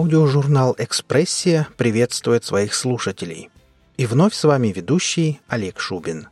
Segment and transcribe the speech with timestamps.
[0.00, 3.50] Аудиожурнал «Экспрессия» приветствует своих слушателей.
[3.98, 6.28] И вновь с вами ведущий Олег Шубин.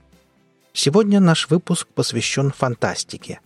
[0.72, 3.40] Сегодня наш выпуск посвящен фантастике.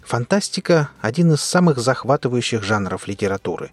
[0.00, 3.72] Фантастика– один из самых захватывающих жанров литературы.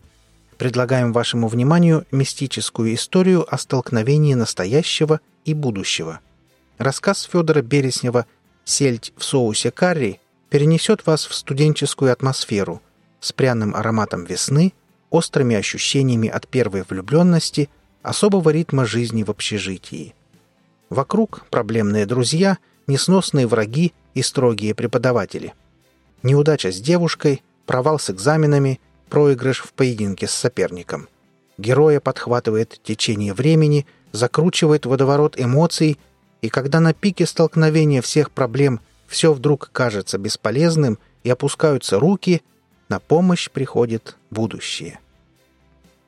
[0.57, 6.19] Предлагаем вашему вниманию мистическую историю о столкновении настоящего и будущего.
[6.77, 8.25] Рассказ Федора Береснева
[8.65, 12.81] «Сельдь в соусе карри» перенесет вас в студенческую атмосферу
[13.21, 14.73] с пряным ароматом весны–
[15.09, 17.69] острыми ощущениями от первой влюбленности,
[18.01, 20.13] особого ритма жизни в общежитии.
[20.89, 25.53] Вокруг проблемные друзья, несносные враги и строгие преподаватели.
[26.23, 31.07] Неудача с девушкой, провал с экзаменами, проигрыш в поединке с соперником.
[31.57, 35.99] Героя подхватывает течение времени, закручивает водоворот эмоций,
[36.41, 42.41] и когда на пике столкновения всех проблем все вдруг кажется бесполезным и опускаются руки–
[42.89, 44.99] на помощь приходит будущее.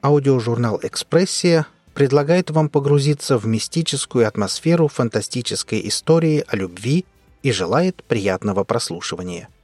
[0.01, 7.05] Аудиожурнал «Экспрессия» предлагает вам погрузиться в мистическую атмосферу фантастической истории о любви
[7.43, 9.47] и желает приятного прослушивания–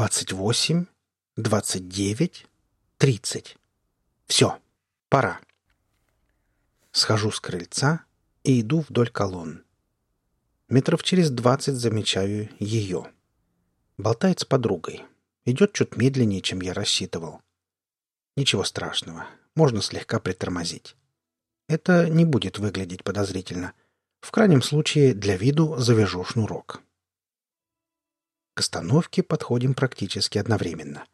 [0.00, 0.86] 28,
[1.36, 2.46] 29,
[2.96, 3.58] 30.
[4.28, 4.58] Все,
[5.10, 5.40] пора.
[6.90, 8.06] Схожу с крыльца
[8.42, 9.62] и иду вдоль колонн.
[10.70, 13.12] Метров через двадцать замечаю ее.
[13.98, 15.04] Болтает с подругой.
[15.44, 17.42] Идет чуть медленнее, чем я рассчитывал.
[18.36, 19.26] Ничего страшного.
[19.54, 20.96] Можно слегка притормозить.
[21.68, 23.74] Это не будет выглядеть подозрительно.
[24.22, 26.80] В крайнем случае, для виду завяжу шнурок.
[28.60, 31.06] К остановке подходим практически одновременно.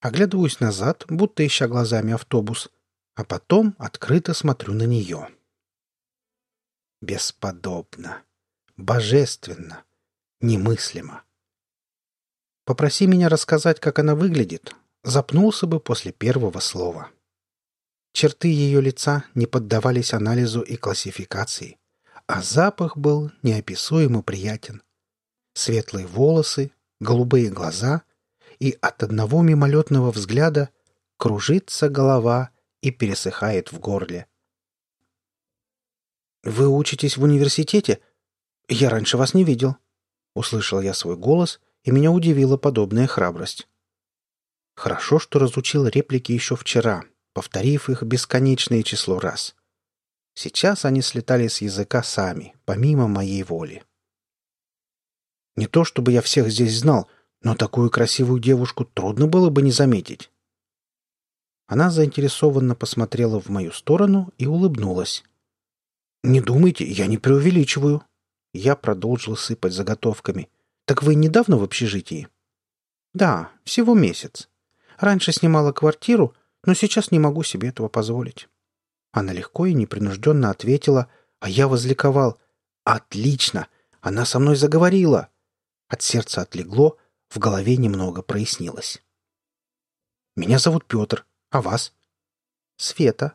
[0.00, 2.68] Оглядываюсь назад, будто ища глазами автобус,
[3.14, 5.30] а потом открыто смотрю на нее.
[7.00, 8.24] Бесподобно,
[8.76, 9.84] божественно,
[10.42, 11.24] немыслимо.
[12.66, 17.10] Попроси меня рассказать, как она выглядит, запнулся бы после первого слова.
[18.12, 21.78] Черты ее лица не поддавались анализу и классификации,
[22.26, 24.82] а запах был неописуемо приятен
[25.58, 26.70] светлые волосы,
[27.00, 28.02] голубые глаза,
[28.60, 30.70] и от одного мимолетного взгляда
[31.16, 34.26] кружится голова и пересыхает в горле.
[36.44, 38.00] «Вы учитесь в университете?
[38.68, 39.76] Я раньше вас не видел».
[40.34, 43.68] Услышал я свой голос, и меня удивила подобная храбрость.
[44.76, 47.02] Хорошо, что разучил реплики еще вчера,
[47.32, 49.56] повторив их бесконечное число раз.
[50.34, 53.82] Сейчас они слетали с языка сами, помимо моей воли.
[55.58, 57.08] Не то чтобы я всех здесь знал,
[57.42, 60.30] но такую красивую девушку трудно было бы не заметить.
[61.66, 65.24] Она заинтересованно посмотрела в мою сторону и улыбнулась.
[66.22, 68.04] «Не думайте, я не преувеличиваю».
[68.54, 70.48] Я продолжил сыпать заготовками.
[70.84, 72.28] «Так вы недавно в общежитии?»
[73.12, 74.48] «Да, всего месяц.
[74.96, 78.48] Раньше снимала квартиру, но сейчас не могу себе этого позволить».
[79.10, 81.08] Она легко и непринужденно ответила,
[81.40, 82.38] а я возликовал.
[82.84, 83.66] «Отлично!
[84.00, 85.30] Она со мной заговорила!»
[85.88, 86.96] От сердца отлегло,
[87.28, 89.02] в голове немного прояснилось.
[90.36, 91.26] «Меня зовут Петр.
[91.50, 91.94] А вас?»
[92.76, 93.34] «Света».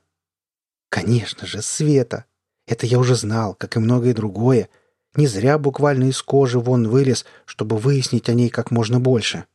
[0.89, 2.25] «Конечно же, Света.
[2.67, 4.69] Это я уже знал, как и многое другое.
[5.15, 9.45] Не зря буквально из кожи вон вылез, чтобы выяснить о ней как можно больше.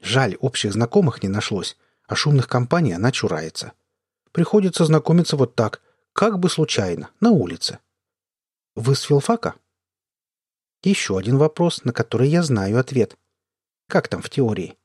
[0.00, 1.76] Жаль, общих знакомых не нашлось,
[2.06, 3.72] а шумных компаний она чурается.
[4.32, 5.80] Приходится знакомиться вот так,
[6.12, 7.78] как бы случайно, на улице.
[8.74, 9.54] Вы с филфака?»
[10.82, 13.16] Еще один вопрос, на который я знаю ответ.
[13.88, 14.76] Как там в теории?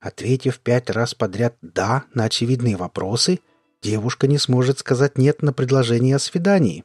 [0.00, 3.40] Ответив пять раз подряд «да» на очевидные вопросы,
[3.82, 6.84] девушка не сможет сказать «нет» на предложение о свидании.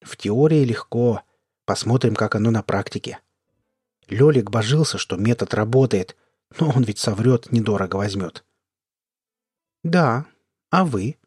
[0.00, 1.22] В теории легко.
[1.64, 3.18] Посмотрим, как оно на практике.
[4.08, 6.16] Лёлик божился, что метод работает,
[6.58, 8.44] но он ведь соврет, недорого возьмет.
[9.82, 10.26] «Да.
[10.70, 11.18] А вы?»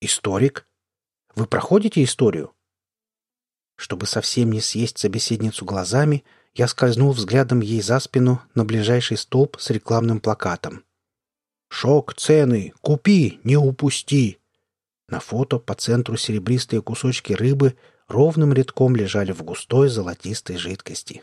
[0.00, 0.66] «Историк.
[1.34, 2.53] Вы проходите историю?»
[3.84, 9.58] Чтобы совсем не съесть собеседницу глазами, я скользнул взглядом ей за спину на ближайший столб
[9.60, 10.84] с рекламным плакатом.
[11.68, 12.72] «Шок цены!
[12.80, 13.40] Купи!
[13.44, 14.38] Не упусти!»
[15.06, 17.76] На фото по центру серебристые кусочки рыбы
[18.08, 21.22] ровным рядком лежали в густой золотистой жидкости.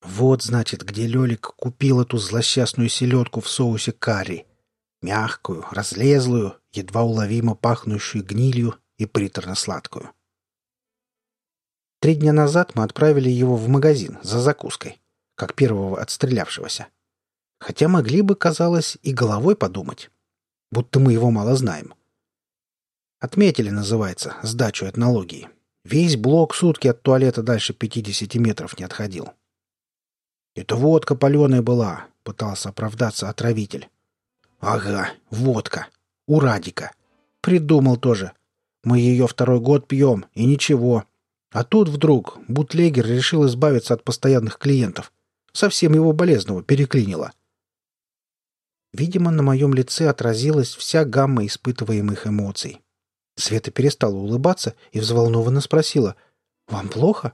[0.00, 4.46] Вот, значит, где Лёлик купил эту злосчастную селедку в соусе карри.
[5.02, 10.08] Мягкую, разлезлую, едва уловимо пахнущую гнилью и приторно-сладкую.
[12.02, 15.00] Три дня назад мы отправили его в магазин за закуской,
[15.36, 16.88] как первого отстрелявшегося.
[17.60, 20.10] Хотя могли бы, казалось, и головой подумать,
[20.72, 21.94] будто мы его мало знаем.
[23.20, 25.48] Отметили, называется, сдачу этнологии.
[25.84, 29.30] Весь блок сутки от туалета дальше 50 метров не отходил.
[30.56, 33.88] «Это водка паленая была»,— пытался оправдаться отравитель.
[34.58, 35.86] «Ага, водка.
[36.26, 36.90] У Радика.
[37.42, 38.32] Придумал тоже.
[38.82, 41.06] Мы ее второй год пьем, и ничего.
[41.52, 45.12] А тут вдруг бутлегер решил избавиться от постоянных клиентов.
[45.52, 47.32] Совсем его болезного переклинило».
[48.92, 52.82] Видимо, на моем лице отразилась вся гамма испытываемых эмоций.
[53.36, 56.16] Света перестала улыбаться и взволнованно спросила.
[56.68, 57.32] «Вам плохо?»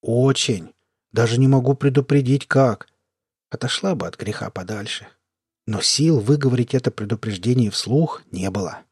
[0.00, 0.74] «Очень.
[1.12, 2.88] Даже не могу предупредить, как.
[3.50, 5.06] Отошла бы от греха подальше.
[5.66, 8.82] Но сил выговорить это предупреждение вслух не было.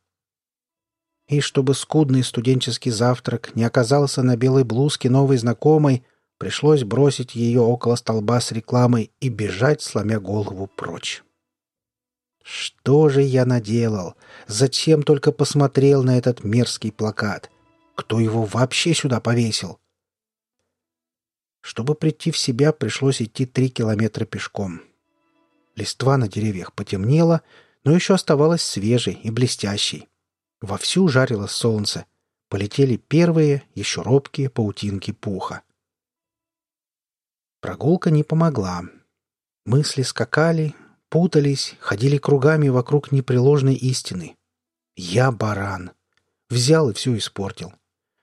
[1.28, 6.04] И чтобы скудный студенческий завтрак не оказался на белой блузке новой знакомой,
[6.38, 11.24] пришлось бросить ее около столба с рекламой и бежать, сломя голову прочь.
[12.44, 14.14] Что же я наделал?
[14.46, 17.50] Зачем только посмотрел на этот мерзкий плакат?
[17.96, 19.80] Кто его вообще сюда повесил?
[21.60, 24.80] Чтобы прийти в себя, пришлось идти три километра пешком.
[25.74, 27.42] Листва на деревьях потемнела,
[27.82, 30.08] но еще оставалась свежей и блестящей.
[30.60, 32.06] Вовсю жарило солнце.
[32.48, 35.62] Полетели первые, еще робкие паутинки пуха.
[37.60, 38.84] Прогулка не помогла.
[39.64, 40.74] Мысли скакали,
[41.08, 44.36] путались, ходили кругами вокруг непреложной истины.
[44.94, 45.90] Я баран.
[46.48, 47.72] Взял и все испортил.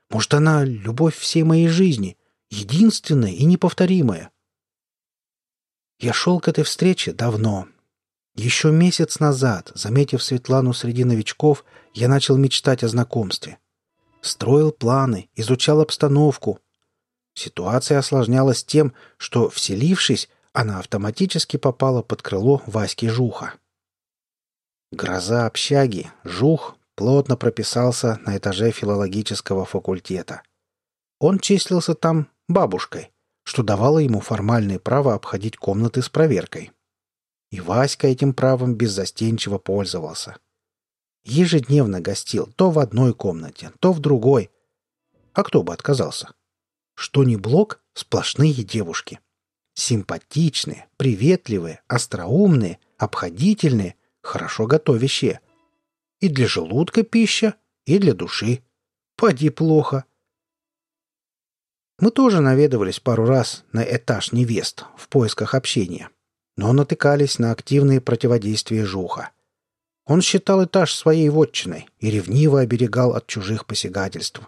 [0.09, 2.17] Может, она— любовь всей моей жизни—
[2.49, 4.31] единственное и неповторимое.
[5.99, 7.67] Я шел к этой встрече давно.
[8.35, 11.63] Еще месяц назад, заметив Светлану среди новичков,
[11.93, 13.59] я начал мечтать о знакомстве.
[14.21, 16.59] Строил планы, изучал обстановку.
[17.35, 23.53] Ситуация осложнялась тем, что, вселившись, она автоматически попала под крыло Васьки Жуха.
[24.91, 30.43] Гроза общаги, Жух, плотно прописался на этаже филологического факультета.
[31.19, 33.11] Он числился там бабушкой,
[33.43, 36.71] что давало ему формальное право обходить комнаты с проверкой.
[37.53, 40.37] И Васька этим правом беззастенчиво пользовался.
[41.23, 44.49] Ежедневно гостил то в одной комнате, то в другой.
[45.33, 46.33] А кто бы отказался?
[46.95, 49.19] Что ни блок, сплошные девушки.
[49.75, 55.39] Симпатичные, приветливые, остроумные, обходительные, хорошо готовящие.
[56.21, 57.53] И для желудка пища,
[57.85, 58.63] и для души.
[59.15, 60.05] Поди плохо—
[61.99, 66.09] мы тоже наведывались пару раз на этаж невест в поисках общения,
[66.55, 69.31] но натыкались на активные противодействия Жуха.
[70.05, 74.41] Он считал этаж своей вотчиной и ревниво оберегал от чужих посягательств.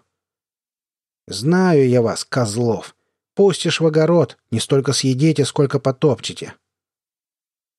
[1.28, 2.96] «Знаю я вас, козлов.
[3.34, 6.54] Пустишь в огород, не столько съедите, сколько потопчете».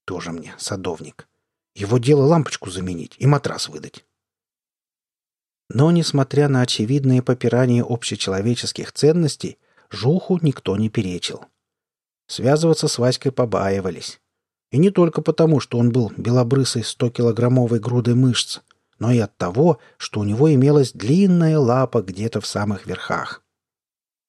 [0.04, 1.28] Тоже мне садовник.
[1.74, 4.04] Его дело лампочку заменить и матрас выдать.
[5.68, 9.58] Но, несмотря на очевидные попирания общечеловеческих ценностей,
[9.90, 11.44] Жуху никто не перечил.
[12.26, 14.20] Связываться с Васькой побаивались.
[14.70, 18.60] И не только потому, что он был белобрысой 100-килограммовой грудой мышц,
[18.98, 23.42] но и от того, что у него имелась длинная лапа где-то в самых верхах.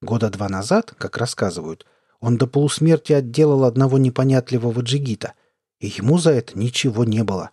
[0.01, 1.85] Года два назад, как рассказывают,
[2.19, 5.33] он до полусмерти отделал одного непонятливого джигита,
[5.79, 7.51] и ему за это ничего не было.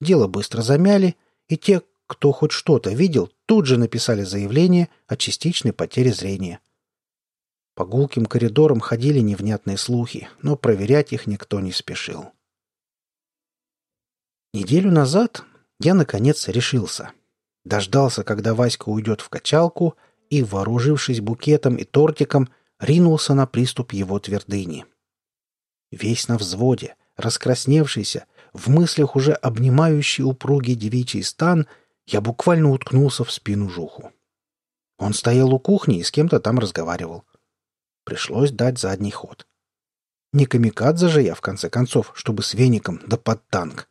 [0.00, 1.16] Дело быстро замяли,
[1.48, 6.60] и те, кто хоть что-то видел, тут же написали заявление о частичной потере зрения.
[7.76, 12.32] По гулким коридорам ходили невнятные слухи, но проверять их никто не спешил.
[14.52, 15.44] Неделю назад
[15.78, 17.12] я, наконец, решился.
[17.64, 19.94] Дождался, когда Васька уйдет в качалку,
[20.30, 22.48] и, вооружившись букетом и тортиком,
[22.80, 24.84] ринулся на приступ его твердыни.
[25.92, 31.68] Весь на взводе, раскрасневшийся, в мыслях уже обнимающий упругий девичий стан—
[32.06, 34.12] я буквально уткнулся в спину Жуху.
[34.98, 37.24] Он стоял у кухни и с кем-то там разговаривал.
[38.06, 39.48] Пришлось дать задний ход.
[40.32, 43.90] Не камикадзе же я, в конце концов, чтобы с веником да под танк.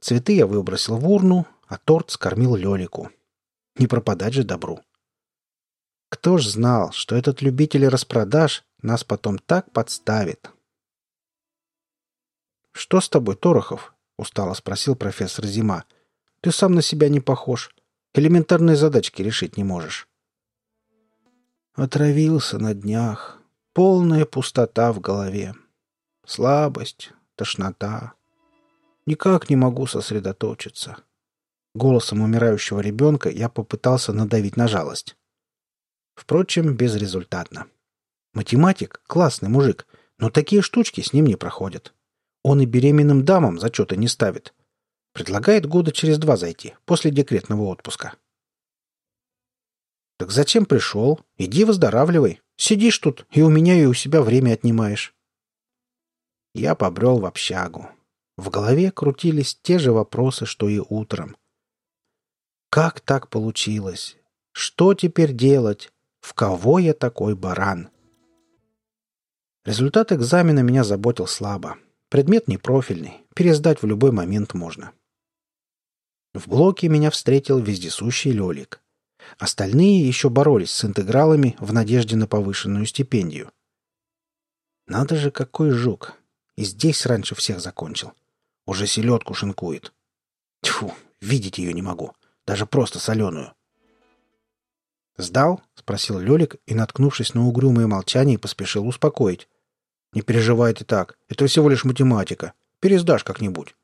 [0.00, 3.10] Цветы я выбросил в урну, а торт скормил Лелику.
[3.76, 4.80] Не пропадать же добру.
[6.08, 10.50] Кто ж знал, что этот любитель распродаж нас потом так подставит?
[12.72, 15.84] «Что с тобой, Порохов?»— устало спросил профессор Зима.
[16.40, 17.74] Ты сам на себя не похож.
[18.14, 20.08] Элементарные задачки решить не можешь.
[21.76, 23.38] Отравился на днях.
[23.74, 25.54] Полная пустота в голове.
[26.24, 28.14] Слабость, тошнота.
[29.04, 30.96] Никак не могу сосредоточиться.
[31.74, 35.18] Голосом умирающего ребенка я попытался надавить на жалость.
[36.14, 37.66] Впрочем, безрезультатно.
[38.32, 41.92] Математик— классный мужик, но такие штучки с ним не проходят.
[42.42, 44.54] Он и беременным дамам зачеты не ставит.
[45.12, 48.14] Предлагает года через два зайти, после декретного отпуска.
[50.18, 51.20] «Так зачем пришел?
[51.36, 52.40] Иди выздоравливай.
[52.56, 55.14] Сидишь тут, и у меня, и у себя время отнимаешь».
[56.54, 57.90] Я побрел в общагу.
[58.36, 61.36] В голове крутились те же вопросы, что и утром.
[62.70, 64.16] Как так получилось?
[64.52, 65.90] Что теперь делать?
[66.20, 67.88] В кого я такой баран?
[69.64, 71.76] Результат экзамена меня заботил слабо.
[72.08, 74.92] Предмет не профильный, пересдать в любой момент можно.
[76.34, 78.80] В блоке меня встретил вездесущий Лёлик.
[79.38, 83.50] Остальные еще боролись с интегралами в надежде на повышенную стипендию.
[84.86, 86.14] Надо же, какой жук.
[86.56, 88.12] И здесь раньше всех закончил.
[88.66, 89.92] Уже селедку шинкует.
[90.62, 92.12] Тьфу, видеть ее не могу.
[92.46, 93.52] Даже просто соленую.
[95.18, 99.48] «Сдал?»— спросил Лёлик и, наткнувшись на угрюмое молчание, поспешил успокоить.
[100.12, 101.18] «Не переживай ты так.
[101.28, 102.52] Это всего лишь математика.
[102.80, 103.74] Пересдашь как-нибудь».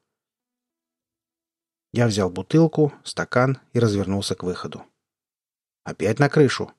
[1.92, 4.84] Я взял бутылку, стакан и развернулся к выходу.
[5.84, 6.72] Опять на крышу.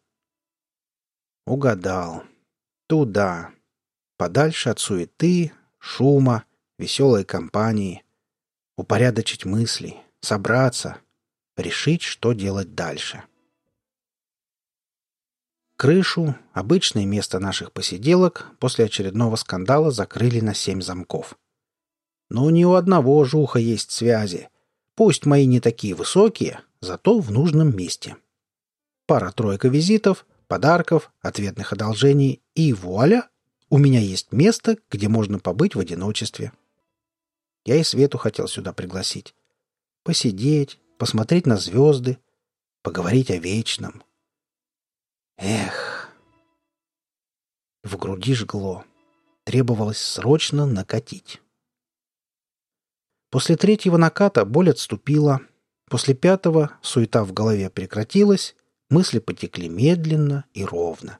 [1.45, 2.23] Угадал.
[2.87, 3.51] Туда.
[4.17, 6.45] Подальше от суеты, шума,
[6.77, 8.03] веселой компании.
[8.77, 10.97] Упорядочить мысли, собраться,
[11.57, 13.23] решить, что делать дальше.
[15.75, 21.37] Крышу, обычное место наших посиделок, после очередного скандала закрыли на семь замков.
[22.29, 24.49] Но ни у одного жуха есть связи.
[24.95, 28.15] Пусть мои не такие высокие, зато в нужном месте.—
[29.05, 33.29] Пара-тройка визитов, подарков, ответных одолжений и вуаля!
[33.69, 36.53] У меня есть место, где можно побыть в одиночестве.
[37.65, 39.33] Я и Свету хотел сюда пригласить.
[40.03, 42.19] Посидеть, посмотреть на звезды,
[42.81, 44.03] поговорить о вечном.
[45.37, 46.09] Эх!
[47.83, 48.85] В груди жгло.
[49.43, 51.41] Требовалось срочно накатить.
[53.29, 55.41] После третьего наката боль отступила.
[55.89, 58.55] После пятого суета в голове прекратилась,
[58.89, 61.19] Мысли потекли медленно и ровно.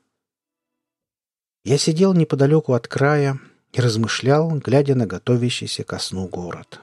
[1.64, 3.40] Я сидел неподалеку от края
[3.72, 6.82] и размышлял, глядя на готовящийся ко сну город.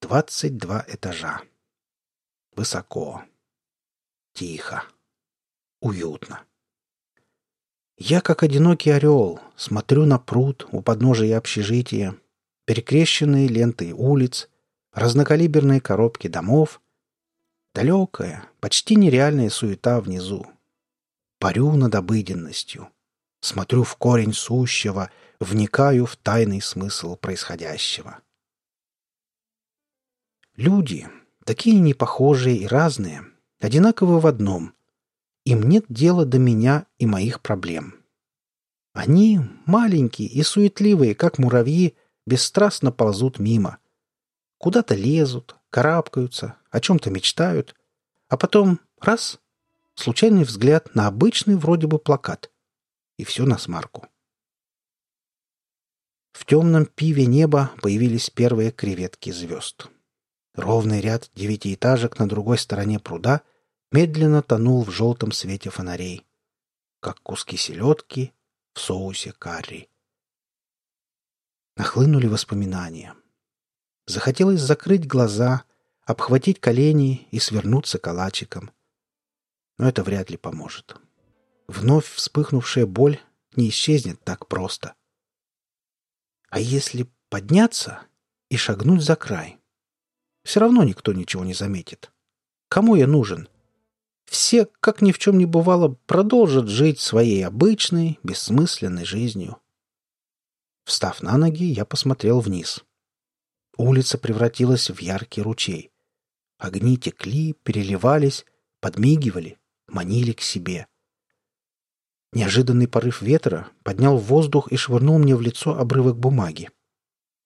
[0.00, 1.42] Двадцать два этажа.
[2.54, 3.24] Высоко.
[4.32, 4.84] Тихо.
[5.80, 6.42] Уютно.
[7.98, 12.14] Я, как одинокий орел, смотрю на пруд у подножия общежития,
[12.66, 14.50] перекрещенные ленты улиц,
[14.92, 16.82] разнокалиберные коробки домов
[17.76, 20.46] Далекая, почти нереальная суета внизу.
[21.38, 22.88] Парю над обыденностью.
[23.42, 28.20] Смотрю в корень сущего, вникаю в тайный смысл происходящего.
[30.54, 31.06] Люди,
[31.44, 33.26] такие непохожие и разные,
[33.60, 34.72] одинаковы в одном.
[35.44, 38.02] Им нет дела до меня и моих проблем.
[38.94, 41.94] Они, маленькие и суетливые, как муравьи,
[42.26, 43.76] бесстрастно ползут мимо.
[44.56, 47.74] Куда-то лезут, карабкаются, о чем-то мечтают,
[48.28, 49.40] а потом раз—
[49.94, 52.52] случайный взгляд на обычный вроде бы плакат.
[53.16, 54.08] И все на смарку.
[56.32, 59.88] В темном пиве неба появились первые креветки звезд.
[60.52, 63.40] Ровный ряд девятиэтажек на другой стороне пруда
[63.90, 66.26] медленно тонул в желтом свете фонарей,
[67.00, 68.34] как куски селедки
[68.74, 69.88] в соусе карри.
[71.74, 73.14] Нахлынули воспоминания.
[74.04, 75.64] Захотелось закрыть глаза—
[76.06, 78.70] обхватить колени и свернуться калачиком.
[79.76, 80.96] Но это вряд ли поможет.
[81.66, 83.20] Вновь вспыхнувшая боль
[83.56, 84.94] не исчезнет так просто.
[86.48, 88.02] А если подняться
[88.48, 89.58] и шагнуть за край?
[90.44, 92.12] Все равно никто ничего не заметит.
[92.68, 93.48] Кому я нужен?
[94.26, 99.58] Все, как ни в чем не бывало, продолжат жить своей обычной, бессмысленной жизнью.
[100.84, 102.84] Встав на ноги, я посмотрел вниз.
[103.76, 105.90] Улица превратилась в яркий ручей.
[106.58, 108.46] Огни текли, переливались,
[108.80, 109.58] подмигивали,
[109.88, 110.86] манили к себе.
[112.32, 116.70] Неожиданный порыв ветра поднял воздух и швырнул мне в лицо обрывок бумаги.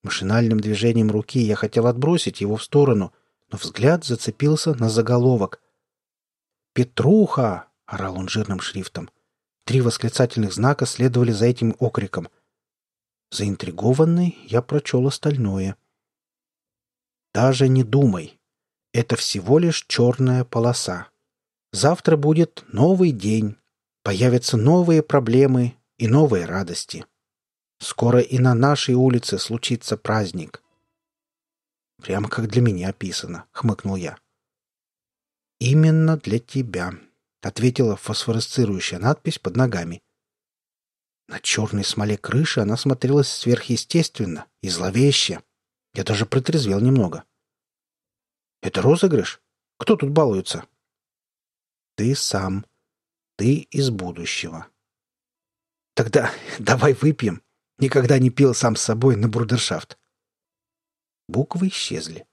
[0.02, 3.12] Машинальным движением руки я хотел отбросить его в сторону,
[3.50, 5.60] но взгляд зацепился на заголовок.
[6.72, 9.10] «Петруха!»— орал он жирным шрифтом.
[9.64, 12.28] Три восклицательных знака следовали за этим окриком.
[13.30, 15.76] Заинтригованный, я прочел остальное.
[17.32, 18.39] «Даже не думай!»
[18.92, 21.08] Это всего лишь черная полоса.
[21.72, 23.56] Завтра будет новый день.
[24.02, 27.04] Появятся новые проблемы и новые радости.
[27.78, 30.62] Скоро и на нашей улице случится праздник.
[32.02, 34.18] Прямо как для меня описано, хмыкнул я.
[35.60, 36.92] Именно для тебя.—
[37.42, 40.02] ответила фосфоресцирующая надпись под ногами.
[41.26, 45.40] На черной смоле крыши она смотрелась сверхъестественно и зловеще.
[45.94, 47.24] Я даже протрезвел немного.
[48.62, 49.40] «Это розыгрыш?
[49.78, 50.64] Кто тут балуется?»
[51.96, 52.66] «Ты сам.
[53.36, 54.66] Ты из будущего».
[55.94, 57.42] «Тогда давай выпьем.
[57.78, 59.98] Никогда не пил сам с собой на брудершафт».
[61.28, 62.26] Буквы исчезли.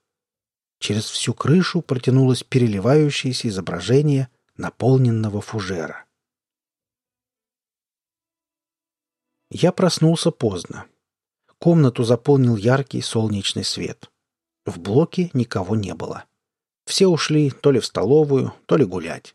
[0.80, 6.04] Через всю крышу протянулось переливающееся изображение наполненного фужера.
[9.50, 10.86] Я проснулся поздно.
[11.58, 14.10] Комнату заполнил яркий солнечный свет.
[14.68, 16.26] В блоке никого не было.
[16.84, 19.34] Все ушли то ли в столовую, то ли гулять.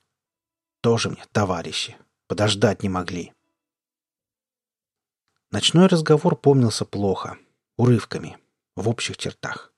[0.79, 1.97] Тоже мне товарищи.
[2.27, 3.33] Подождать не могли.
[5.49, 7.39] Ночной разговор помнился плохо,
[7.77, 8.37] урывками,
[8.75, 9.73] в общих чертах.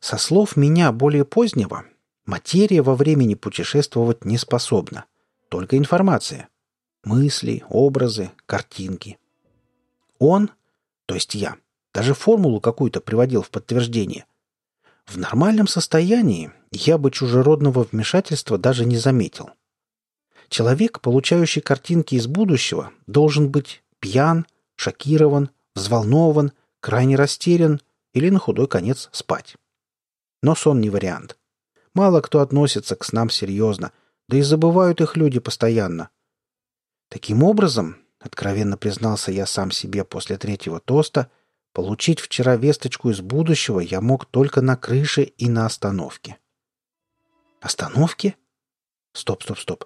[0.00, 1.84] Со слов меня более позднего,
[2.24, 5.04] материя во времени путешествовать не способна.
[5.50, 6.48] Только информация.
[7.04, 9.18] Мысли, образы, картинки.
[10.18, 10.50] Он,
[11.04, 11.58] то есть я,
[11.92, 14.24] даже формулу какую-то приводил в подтверждение.
[15.08, 19.48] В нормальном состоянии я бы чужеродного вмешательства даже не заметил.
[20.50, 24.46] Человек, получающий картинки из будущего, должен быть пьян,
[24.76, 27.80] шокирован, взволнован, крайне растерян
[28.12, 29.56] или на худой конец спать.
[30.42, 31.38] Но сон не вариант.
[31.94, 33.92] Мало кто относится к снам серьезно,
[34.28, 36.10] да и забывают их люди постоянно.
[37.08, 41.30] Таким образом, откровенно признался я сам себе после третьего тоста,
[41.78, 46.36] получить вчера весточку из будущего я мог только на крыше и на остановке.
[47.60, 48.34] Остановке?
[49.12, 49.84] Стоп, стоп, стоп.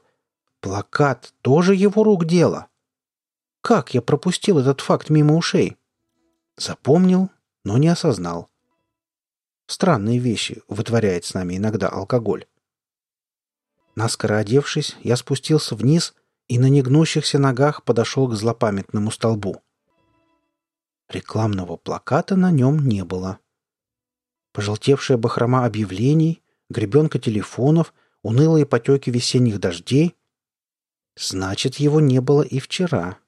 [0.60, 2.68] Плакат тоже его рук дело.
[3.60, 5.76] Как я пропустил этот факт мимо ушей?
[6.56, 7.28] Запомнил,
[7.62, 8.48] но не осознал.
[9.66, 12.46] Странные вещи вытворяет с нами иногда алкоголь.
[13.96, 16.14] Наскоро одевшись, я спустился вниз
[16.48, 19.62] и на негнущихся ногах подошел к злопамятному столбу.
[21.12, 23.38] Рекламного плаката на нем не было.
[24.52, 30.16] Пожелтевшая бахрома объявлений, гребенка телефонов, унылые потеки весенних дождей.
[31.14, 33.18] Значит, его не было и вчера.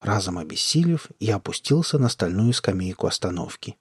[0.00, 3.76] Разом обессилев, я опустился на стальную скамейку остановки.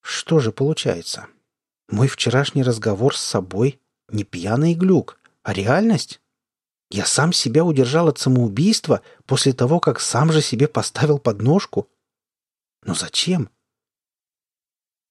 [0.00, 1.28] Что же получается?
[1.88, 6.20] Мой вчерашний разговор с собой не пьяный глюк, а реальность?
[6.92, 11.88] Я сам себя удержал от самоубийства после того, как сам же себе поставил подножку?
[12.82, 13.48] Но зачем?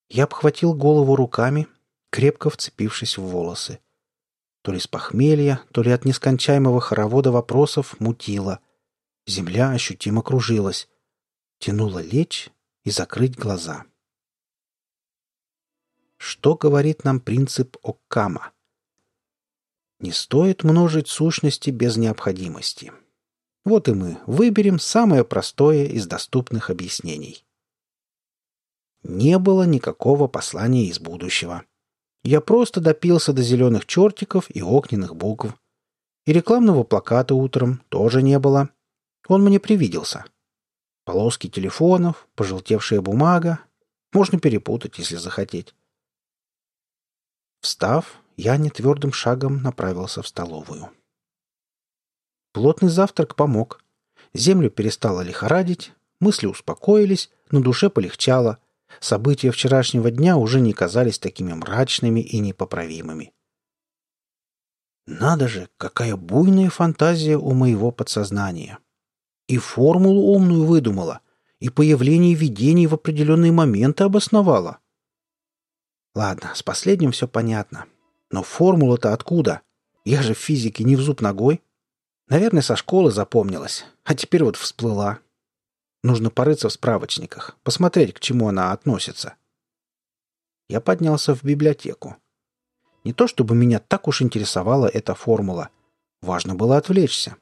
[0.07, 1.67] Я обхватил голову руками,
[2.11, 3.79] крепко вцепившись в волосы.
[4.61, 8.59] То ли с похмелья, то ли от нескончаемого хоровода вопросов мутило.
[9.25, 10.87] Земля ощутимо кружилась.
[11.57, 12.51] Тянуло лечь
[12.83, 13.85] и закрыть глаза.
[16.17, 18.51] Что говорит нам принцип Оккама?
[20.01, 22.91] Не стоит множить сущности без необходимости.
[23.63, 27.45] Вот и мы выберем самое простое из доступных объяснений.
[29.03, 31.65] Не было никакого послания из будущего.
[32.23, 35.53] Я просто допился до зеленых чертиков и огненных букв.
[36.25, 38.69] И рекламного плаката утром тоже не было.
[39.27, 40.25] Он мне привиделся.
[41.05, 43.59] Полоски телефонов, пожелтевшая бумага.
[44.13, 45.75] Можно перепутать, если захотеть.
[47.61, 50.89] Встав, я нетвердым шагом направился в столовую.
[52.53, 53.83] Плотный завтрак помог.
[54.33, 58.57] Землю перестало лихорадить, мысли успокоились, на душе полегчало.
[58.99, 63.31] События вчерашнего дня уже не казались такими мрачными и непоправимыми.
[65.05, 68.79] Надо же, какая буйная фантазия у моего подсознания.
[69.47, 71.21] И формулу умную выдумала,
[71.59, 74.79] и появление видений в определенные моменты обосновала.
[76.15, 77.85] Ладно, с последним все понятно.
[78.31, 79.61] Но формула-то откуда?
[80.05, 81.61] Я же в физике не в зуб ногой.
[82.27, 85.19] Наверное, со школы запомнилась, а теперь вот всплыла.
[86.01, 89.35] Нужно порыться в справочниках, посмотреть, к чему она относится.
[90.69, 92.15] Я поднялся в библиотеку.
[93.03, 95.69] Не то чтобы меня так уж интересовала эта формула.
[96.21, 97.35] Важно было отвлечься.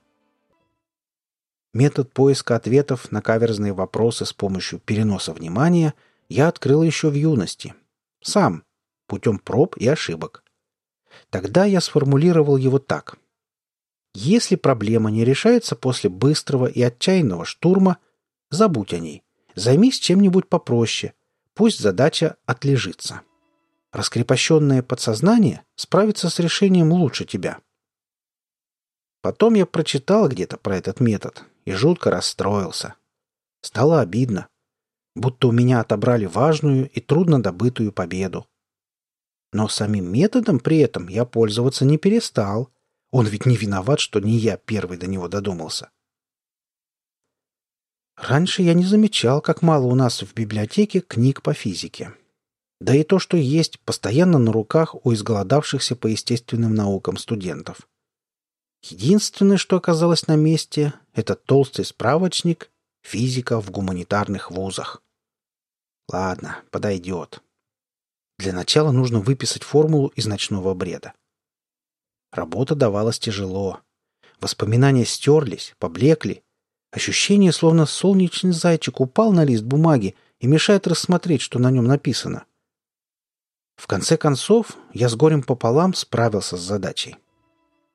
[1.74, 5.94] Метод поиска ответов на каверзные вопросы с помощью переноса внимания
[6.28, 7.76] я открыл еще в юности,
[8.22, 8.64] сам,
[9.06, 10.44] путем проб и ошибок.
[11.30, 13.18] Тогда я сформулировал его так.
[14.14, 17.98] Если проблема не решается после быстрого и отчаянного штурма,
[18.50, 19.24] забудь о ней.
[19.56, 21.14] Займись чем-нибудь попроще.
[21.54, 23.22] Пусть задача отлежится.
[23.92, 27.60] Раскрепощенное подсознание справится с решением лучше тебя.
[29.22, 32.96] Потом я прочитал где-то про этот метод и жутко расстроился.
[33.62, 34.48] Стало обидно
[35.20, 38.48] будто у меня отобрали важную и трудно добытую победу.
[39.52, 42.70] Но самим методом при этом я пользоваться не перестал.
[43.12, 45.90] Он ведь не виноват, что не я первый до него додумался.
[48.16, 52.14] Раньше я не замечал, как мало у нас в библиотеке книг по физике.
[52.80, 57.88] Да и то, что есть, постоянно на руках у изголодавшихся по естественным наукам студентов.
[58.84, 65.02] Единственное, что оказалось на месте, это толстый справочник «Физика в гуманитарных вузах».
[66.08, 67.42] Ладно, подойдет.
[68.40, 71.12] Для начала нужно выписать формулу из ночного бреда.
[72.32, 73.82] Работа давалась тяжело.
[74.40, 76.42] Воспоминания стерлись, поблекли.
[76.90, 82.46] Ощущение, словно солнечный зайчик упал на лист бумаги и мешает рассмотреть, что на нем написано.
[83.76, 87.18] В конце концов, я с горем пополам справился с задачей.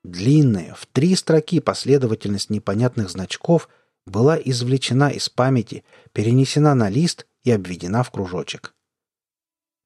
[0.03, 3.71] Длинная, в три строки последовательность непонятных значков
[4.05, 8.74] была извлечена из памяти, перенесена на лист и обведена в кружочек.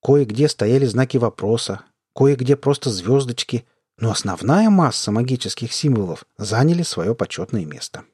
[0.03, 1.85] Кое-где стояли знаки вопроса,
[2.15, 8.05] кое-где просто звездочки, но основная масса магических символов заняли свое почетное место.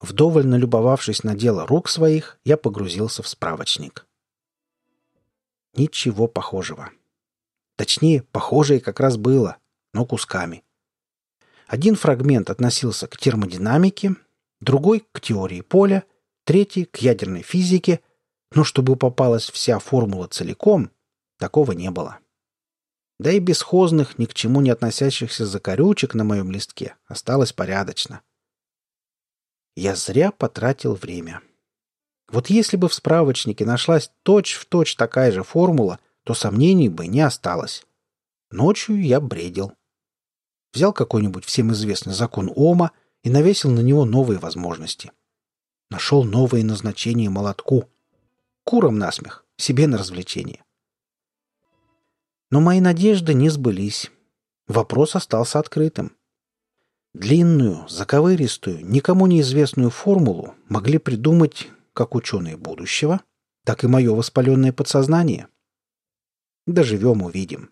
[0.00, 4.06] Вдоволь налюбовавшись на дело рук своих, я погрузился в справочник.
[5.76, 6.90] Ничего похожего.
[7.76, 9.56] Точнее, похожее как раз было,
[9.92, 10.62] но кусками.
[11.66, 14.16] Один фрагмент относился к термодинамике,
[14.60, 16.04] другой— к теории поля,
[16.44, 18.00] третий— к ядерной физике—
[18.54, 20.90] но чтобы попалась вся формула целиком,
[21.38, 22.18] такого не было.
[23.18, 28.22] Да и бесхозных, ни к чему не относящихся закорючек на моем листке осталось порядочно.
[29.76, 31.42] Я зря потратил время.
[32.28, 37.20] Вот если бы в справочнике нашлась точь-в-точь точь такая же формула, то сомнений бы не
[37.20, 37.84] осталось.
[38.50, 39.72] Ночью я бредил.
[40.72, 45.12] Взял какой-нибудь всем известный закон Ома и навесил на него новые возможности.
[45.90, 47.88] Нашел новые назначения молотку.
[48.64, 50.64] Курам насмех, себе на развлечение.
[52.50, 54.10] Но мои надежды не сбылись.
[54.66, 56.16] Вопрос остался открытым.
[57.12, 63.20] Длинную, заковыристую, никому неизвестную формулу могли придумать как ученые будущего,
[63.64, 65.48] так и мое воспаленное подсознание.
[66.66, 67.70] Доживем— увидим.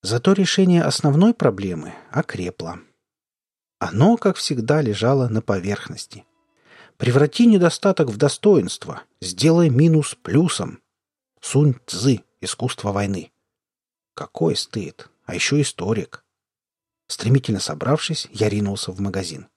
[0.00, 2.80] Зато решение основной проблемы окрепло.
[3.78, 6.24] Оно, как всегда, лежало на поверхности—
[7.02, 9.02] Преврати недостаток в достоинство.
[9.20, 10.80] Сделай минус плюсом.
[11.40, 12.22] Сунь цзы.
[12.40, 13.32] Искусство войны.
[14.14, 15.10] Какой стыд.
[15.24, 16.24] А еще историк.
[17.08, 19.48] Стремительно собравшись, я ринулся в магазин.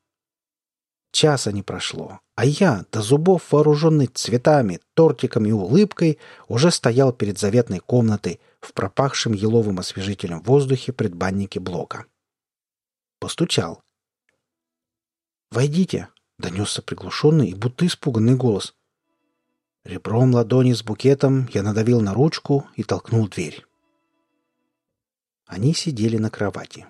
[1.12, 7.38] Часа не прошло, а я, до зубов вооруженный цветами, тортиком и улыбкой, уже стоял перед
[7.38, 12.08] заветной комнатой в пропахшем еловым освежителем воздухе предбаннике блока.
[13.19, 13.84] Постучал.
[15.51, 18.74] «Войдите»,— донесся приглушенный и будто испуганный голос.
[19.84, 23.65] Ребром ладони с букетом я надавил на ручку и толкнул дверь.
[25.45, 26.88] Они сидели на кровати.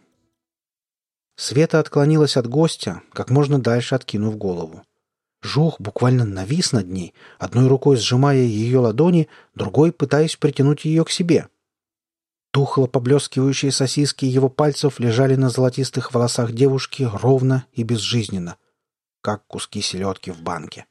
[1.35, 4.83] Света отклонилась от гостя, как можно дальше откинув голову.
[5.41, 11.11] Жух буквально навис над ней, одной рукой сжимая ее ладони, другой пытаясь притянуть ее к
[11.11, 11.49] себе.
[12.51, 18.55] Тухло поблескивающие сосиски его пальцев лежали на золотистых волосах девушки ровно и безжизненно
[19.25, 20.85] как куски селедки в банке.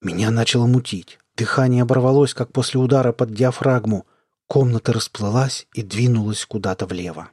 [0.00, 1.18] Меня начало мутить.
[1.36, 4.06] Дыхание оборвалось, как после удара под диафрагму.
[4.46, 7.30] Комната расплылась и двинулась куда-то влево.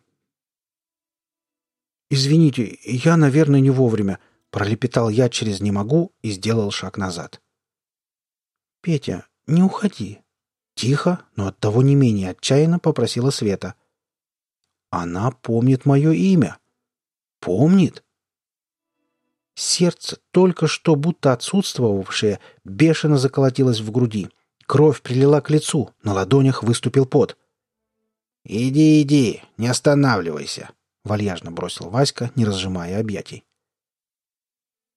[2.10, 4.20] «Извините, я, наверное, не вовремя»,—
[4.52, 7.42] пролепетал я через «не могу» и сделал шаг назад.
[8.82, 10.20] «Петя, не уходи».
[10.76, 13.76] Тихо, но оттого не менее отчаянно попросила Света.
[14.90, 16.58] «Она помнит мое имя».
[17.40, 18.04] «Помнит?»
[19.60, 24.30] Сердце, только что будто отсутствовавшее, бешено заколотилось в груди.
[24.66, 27.38] Кровь прилила к лицу, на ладонях выступил пот.
[28.46, 30.70] «Иди, иди, не останавливайся»,—
[31.04, 33.44] вальяжно бросил Васька, не разжимая объятий.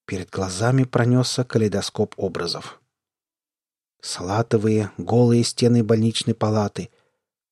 [0.07, 2.81] Перед глазами пронесся калейдоскоп образов.
[4.01, 6.91] Салатовые, голые стены больничной палаты,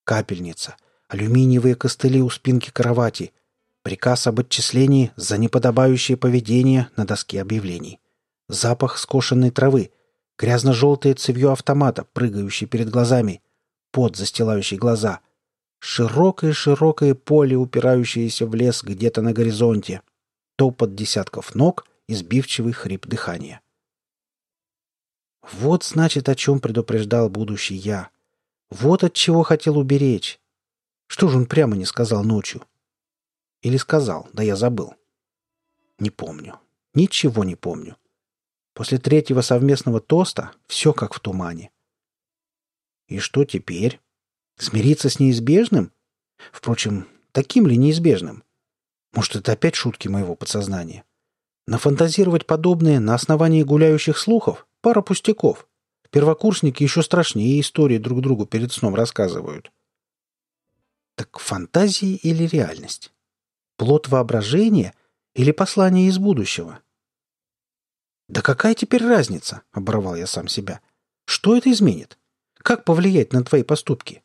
[0.04, 0.76] капельница,
[1.08, 3.32] алюминиевые костыли у спинки кровати,
[3.82, 7.98] Приказ об отчислении за неподобающее поведение на доске объявлений.
[8.48, 9.90] Запах скошенной травы.
[10.38, 13.42] Грязно-желтое цевье автомата, прыгающее перед глазами.
[13.90, 15.20] Пот, застилающий глаза.
[15.80, 20.02] Широкое-широкое поле, упирающееся в лес где-то на горизонте.
[20.56, 23.62] Топот десятков ног и сбивчивый хрип дыхания.
[25.52, 28.10] Вот, значит, о чем предупреждал будущий я.
[28.68, 30.38] Вот от чего хотел уберечь.
[31.06, 32.62] Что же он прямо не сказал ночью?
[33.62, 34.94] Или сказал, да я забыл.
[35.98, 36.58] Не помню.
[36.94, 37.96] Ничего не помню.
[38.74, 41.70] После третьего совместного тоста все как в тумане.
[43.08, 44.00] И что теперь?
[44.56, 45.92] Смириться с неизбежным?
[46.52, 48.44] Впрочем, таким ли неизбежным?
[49.12, 51.04] Может, это опять шутки моего подсознания?
[51.66, 54.66] Нафантазировать подобное на основании гуляющих слухов?
[54.80, 55.66] Пара пустяков.
[56.10, 59.70] Первокурсники еще страшнее истории друг другу перед сном рассказывают.
[61.14, 63.12] Так фантазии или реальность?
[63.80, 64.94] Плод воображения
[65.32, 66.82] или послание из будущего?
[68.28, 70.82] «Да какая теперь разница?»— оборвал я сам себя.
[71.24, 72.18] «Что это изменит?
[72.58, 74.22] Как повлиять на твои поступки?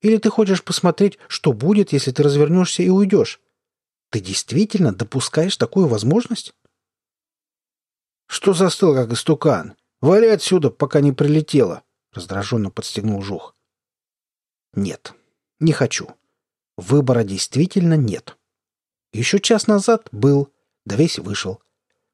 [0.00, 3.40] Или ты хочешь посмотреть, что будет, если ты развернешься и уйдешь?
[4.10, 6.52] Ты действительно допускаешь такую возможность?»
[8.26, 9.76] «Что застыл, как истукан?
[10.00, 13.54] Вали отсюда, пока не прилетело!»— раздраженно подстегнул Жух.
[14.74, 15.14] «Нет,
[15.60, 16.08] не хочу.
[16.76, 18.36] Выбора действительно нет.
[19.12, 20.50] Еще час назад был,
[20.86, 21.62] да весь вышел.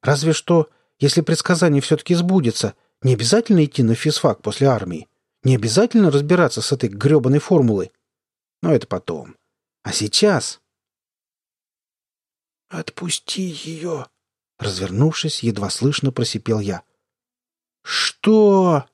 [0.02, 5.08] Разве что, если предсказание все-таки сбудется, не обязательно идти на физфак после армии.
[5.44, 7.92] Не обязательно разбираться с этой гребаной формулой.
[8.62, 9.36] Но это потом.
[9.82, 10.60] А сейчас...
[12.68, 14.06] «Отпусти ее!»
[14.58, 16.82] Развернувшись, едва слышно просипел я.
[17.82, 18.84] «Что?»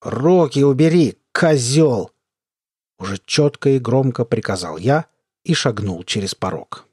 [0.00, 2.10] «Руки убери, козел!»
[2.98, 5.06] Уже четко и громко приказал я
[5.46, 6.86] и шагнул через порог.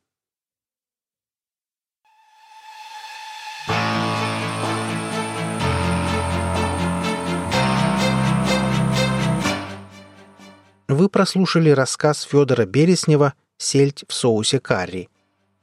[10.87, 15.09] Вы прослушали рассказ Федора Береснева «Сельдь в соусе карри».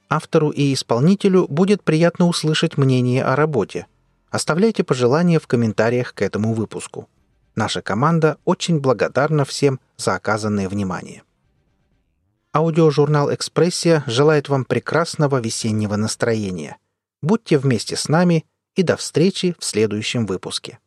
[0.09, 3.87] Автору и исполнителю будет приятно услышать мнение о работе.
[4.31, 7.09] Оставляйте пожелания в комментариях к этому выпуску.
[7.55, 11.23] Наша команда очень благодарна всем за оказанное внимание.
[12.53, 16.79] Аудиожурнал «Экспрессия» желает вам прекрасного весеннего настроения.
[17.23, 20.81] Будьте вместе с нами и до встречи в следующем выпуске.